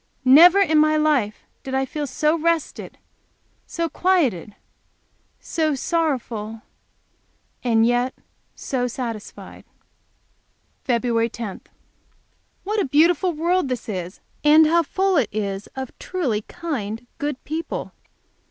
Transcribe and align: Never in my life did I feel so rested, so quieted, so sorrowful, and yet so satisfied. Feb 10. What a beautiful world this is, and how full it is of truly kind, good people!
Never 0.25 0.57
in 0.59 0.79
my 0.79 0.97
life 0.97 1.43
did 1.61 1.75
I 1.75 1.85
feel 1.85 2.07
so 2.07 2.35
rested, 2.35 2.97
so 3.67 3.87
quieted, 3.87 4.55
so 5.39 5.75
sorrowful, 5.75 6.63
and 7.63 7.85
yet 7.85 8.15
so 8.55 8.87
satisfied. 8.87 9.63
Feb 10.89 11.31
10. 11.31 11.61
What 12.63 12.81
a 12.81 12.85
beautiful 12.85 13.33
world 13.33 13.67
this 13.67 13.87
is, 13.87 14.21
and 14.43 14.65
how 14.65 14.81
full 14.81 15.17
it 15.17 15.29
is 15.31 15.67
of 15.75 15.91
truly 15.99 16.41
kind, 16.47 17.05
good 17.19 17.37
people! 17.43 17.91